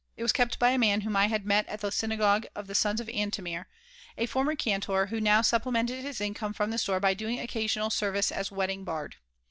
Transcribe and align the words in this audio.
It 0.17 0.23
was 0.23 0.33
kept 0.33 0.57
by 0.57 0.71
a 0.71 0.79
man 0.79 1.01
whom 1.01 1.15
I 1.15 1.27
had 1.27 1.45
met 1.45 1.67
at 1.67 1.81
the 1.81 1.91
synagogue 1.91 2.47
of 2.55 2.65
the 2.65 2.73
Sons 2.73 2.99
of 2.99 3.07
Antomir, 3.07 3.65
a 4.17 4.25
former 4.25 4.55
cantor 4.55 5.05
who 5.05 5.21
now 5.21 5.43
supplemented 5.43 6.01
his 6.03 6.19
income 6.19 6.53
from 6.53 6.71
the 6.71 6.79
store 6.79 6.99
by 6.99 7.13
doing 7.13 7.39
occasional 7.39 7.91
service 7.91 8.31
as 8.31 8.49
a 8.49 8.55
wedding 8.55 8.83
bard. 8.83 9.17